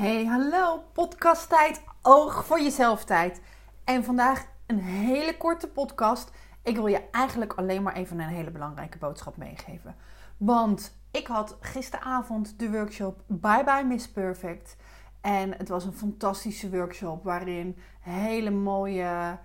[0.00, 3.40] Hey, hallo, podcasttijd, oog voor jezelf tijd.
[3.84, 6.30] En vandaag een hele korte podcast.
[6.62, 9.96] Ik wil je eigenlijk alleen maar even een hele belangrijke boodschap meegeven.
[10.36, 14.76] Want ik had gisteravond de workshop Bye Bye Miss Perfect.
[15.20, 19.38] En het was een fantastische workshop waarin hele mooie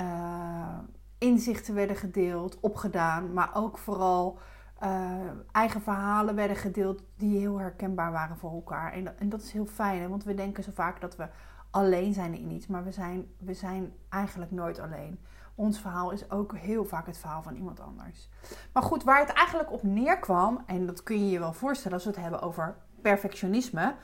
[0.00, 0.78] uh,
[1.18, 3.32] inzichten werden gedeeld, opgedaan.
[3.32, 4.38] Maar ook vooral
[4.82, 5.10] uh,
[5.52, 8.92] eigen verhalen werden gedeeld die heel herkenbaar waren voor elkaar.
[8.92, 10.08] En, en dat is heel fijn, hè?
[10.08, 11.28] want we denken zo vaak dat we
[11.70, 15.20] alleen zijn in iets, maar we zijn, we zijn eigenlijk nooit alleen.
[15.54, 18.28] Ons verhaal is ook heel vaak het verhaal van iemand anders.
[18.72, 22.04] Maar goed, waar het eigenlijk op neerkwam, en dat kun je je wel voorstellen als
[22.04, 23.94] we het hebben over perfectionisme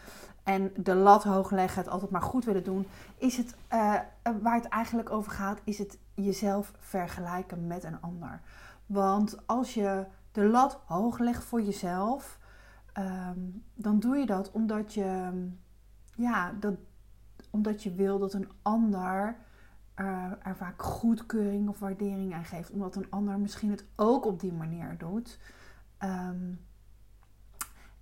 [0.43, 2.87] en de lat hoog leggen, het altijd maar goed willen doen,
[3.17, 3.95] is het uh,
[4.43, 8.41] waar het eigenlijk over gaat, is het jezelf vergelijken met een ander.
[8.87, 10.05] Want als je
[10.39, 12.39] de lat hoog legt voor jezelf,
[12.93, 13.39] ehm,
[13.75, 15.31] dan doe je dat omdat je,
[16.17, 16.75] ja, dat,
[17.51, 19.37] omdat je wil dat een ander
[19.97, 22.71] uh, er vaak goedkeuring of waardering aan geeft.
[22.71, 25.39] Omdat een ander misschien het ook op die manier doet.
[25.99, 26.53] Ehm,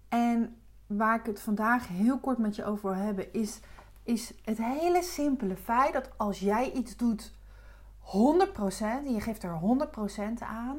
[0.09, 0.57] en
[0.87, 3.61] waar ik het vandaag heel kort met je over wil hebben, is,
[4.03, 7.33] is het hele simpele feit dat als jij iets doet
[7.99, 10.79] 100% en je geeft er 100% aan,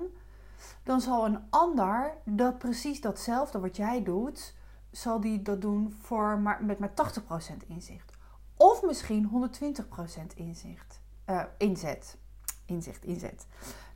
[0.83, 4.55] dan zal een ander dat precies datzelfde wat jij doet,
[4.91, 8.11] zal die dat doen voor met maar 80% inzicht.
[8.57, 9.49] Of misschien
[10.29, 12.17] 120% inzicht, uh, inzet.
[12.65, 13.47] Inzicht, inzet.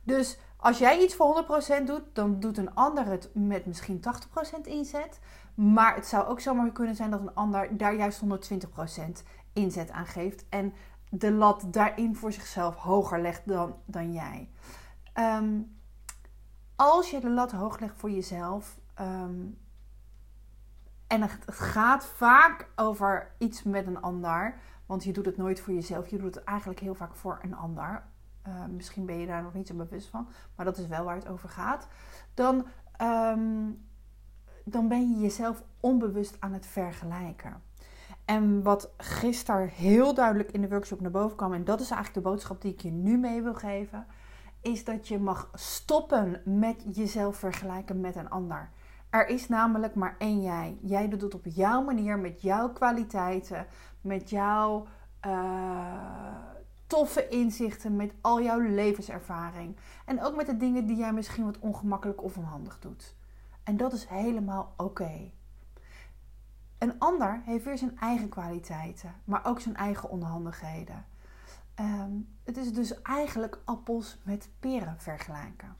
[0.02, 1.44] Dus als jij iets voor
[1.82, 5.20] 100% doet, dan doet een ander het met misschien 80% inzet.
[5.54, 10.06] Maar het zou ook zomaar kunnen zijn dat een ander daar juist 120% inzet aan
[10.06, 10.44] geeft.
[10.48, 10.72] En
[11.10, 14.50] de lat daarin voor zichzelf hoger legt dan, dan jij.
[15.14, 15.80] Um,
[16.82, 18.78] als je de lat hoog legt voor jezelf.
[19.00, 19.58] Um,
[21.06, 24.54] en het gaat vaak over iets met een ander.
[24.86, 26.08] Want je doet het nooit voor jezelf.
[26.08, 28.02] Je doet het eigenlijk heel vaak voor een ander.
[28.48, 30.28] Uh, misschien ben je daar nog niet zo bewust van.
[30.54, 31.88] Maar dat is wel waar het over gaat.
[32.34, 32.66] Dan,
[33.02, 33.84] um,
[34.64, 37.62] dan ben je jezelf onbewust aan het vergelijken.
[38.24, 41.52] En wat gisteren heel duidelijk in de workshop naar boven kwam.
[41.52, 44.06] En dat is eigenlijk de boodschap die ik je nu mee wil geven
[44.62, 48.70] is dat je mag stoppen met jezelf vergelijken met een ander.
[49.10, 50.78] Er is namelijk maar één jij.
[50.82, 53.66] Jij doet het op jouw manier, met jouw kwaliteiten,
[54.00, 54.86] met jouw
[55.26, 56.34] uh,
[56.86, 59.76] toffe inzichten, met al jouw levenservaring.
[60.04, 63.16] En ook met de dingen die jij misschien wat ongemakkelijk of onhandig doet.
[63.62, 65.30] En dat is helemaal oké.
[66.78, 71.04] Een ander heeft weer zijn eigen kwaliteiten, maar ook zijn eigen onhandigheden.
[71.80, 75.76] Um, het is dus eigenlijk appels met peren vergelijken.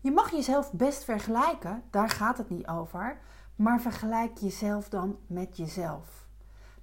[0.00, 3.20] Je mag jezelf best vergelijken, daar gaat het niet over,
[3.56, 6.26] maar vergelijk jezelf dan met jezelf.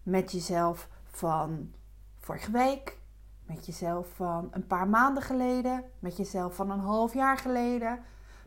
[0.03, 1.73] Met jezelf van
[2.19, 2.97] vorige week,
[3.45, 7.99] met jezelf van een paar maanden geleden, met jezelf van een half jaar geleden,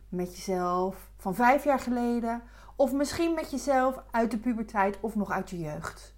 [0.09, 2.41] met jezelf van vijf jaar geleden,
[2.75, 6.12] of misschien met jezelf uit de puberteit of nog uit je jeugd.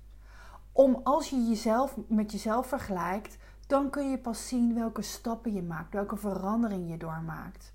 [0.78, 3.38] Om als je jezelf met jezelf vergelijkt,
[3.68, 7.74] dan kun je pas zien welke stappen je maakt, welke verandering je doormaakt.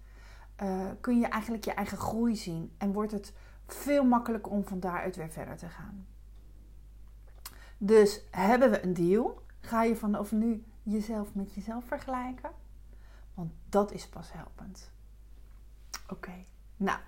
[0.63, 3.33] Uh, kun je eigenlijk je eigen groei zien en wordt het
[3.67, 6.07] veel makkelijker om van daaruit weer verder te gaan.
[7.79, 9.43] Dus hebben we een deal?
[9.61, 12.51] Ga je vanaf nu jezelf met jezelf vergelijken?
[13.35, 14.93] Want dat is pas helpend.
[16.09, 16.45] Oké,
[16.77, 16.99] nou,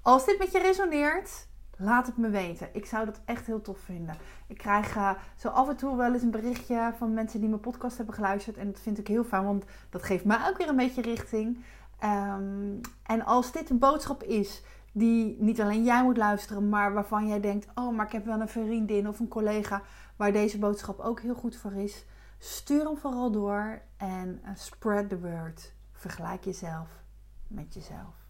[0.00, 1.48] als dit met je resoneert,
[1.78, 2.68] Laat het me weten.
[2.72, 4.16] Ik zou dat echt heel tof vinden.
[4.46, 7.60] Ik krijg uh, zo af en toe wel eens een berichtje van mensen die mijn
[7.60, 8.56] podcast hebben geluisterd.
[8.56, 11.64] En dat vind ik heel fijn, want dat geeft mij ook weer een beetje richting.
[12.04, 17.26] Um, en als dit een boodschap is die niet alleen jij moet luisteren, maar waarvan
[17.26, 19.82] jij denkt: Oh, maar ik heb wel een vriendin of een collega
[20.16, 22.04] waar deze boodschap ook heel goed voor is.
[22.38, 25.72] Stuur hem vooral door en uh, spread the word.
[25.92, 26.88] Vergelijk jezelf
[27.46, 28.25] met jezelf.